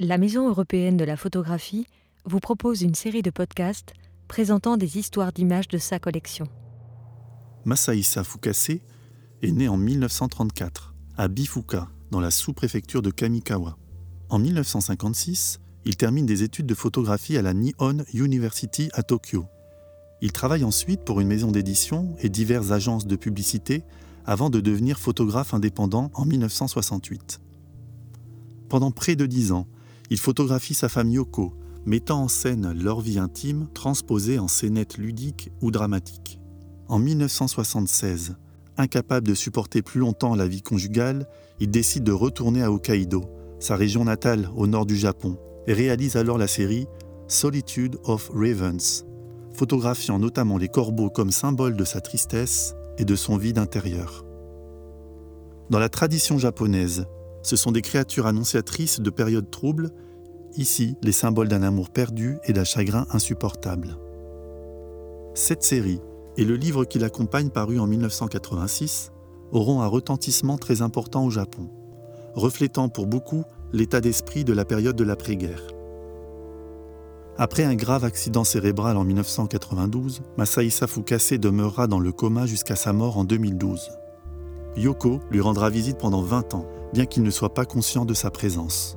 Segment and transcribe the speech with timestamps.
[0.00, 1.86] la Maison européenne de la photographie
[2.24, 3.92] vous propose une série de podcasts
[4.28, 6.46] présentant des histoires d'images de sa collection.
[7.66, 8.78] Masaïsa Fukase
[9.42, 13.76] est né en 1934 à Bifuka, dans la sous-préfecture de Kamikawa.
[14.30, 19.44] En 1956, il termine des études de photographie à la Nihon University à Tokyo.
[20.22, 23.84] Il travaille ensuite pour une maison d'édition et diverses agences de publicité
[24.24, 27.40] avant de devenir photographe indépendant en 1968.
[28.70, 29.66] Pendant près de dix ans,
[30.10, 31.54] il photographie sa femme Yoko,
[31.86, 36.40] mettant en scène leur vie intime transposée en scénettes ludiques ou dramatiques.
[36.88, 38.34] En 1976,
[38.76, 41.28] incapable de supporter plus longtemps la vie conjugale,
[41.60, 43.24] il décide de retourner à Hokkaido,
[43.60, 46.86] sa région natale au nord du Japon, et réalise alors la série
[47.28, 49.04] Solitude of Ravens,
[49.52, 54.24] photographiant notamment les corbeaux comme symbole de sa tristesse et de son vide intérieur.
[55.70, 57.06] Dans la tradition japonaise,
[57.42, 59.90] ce sont des créatures annonciatrices de périodes troubles,
[60.56, 63.96] ici les symboles d'un amour perdu et d'un chagrin insupportable.
[65.34, 66.00] Cette série
[66.36, 69.12] et le livre qui l'accompagne paru en 1986
[69.52, 71.68] auront un retentissement très important au Japon,
[72.34, 75.62] reflétant pour beaucoup l'état d'esprit de la période de l'après-guerre.
[77.38, 82.92] Après un grave accident cérébral en 1992, Masaïsa Fukase demeurera dans le coma jusqu'à sa
[82.92, 83.90] mort en 2012.
[84.76, 88.30] Yoko lui rendra visite pendant 20 ans, bien qu'il ne soit pas conscient de sa
[88.30, 88.96] présence.